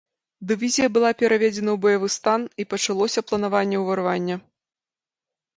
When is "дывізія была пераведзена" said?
0.51-1.71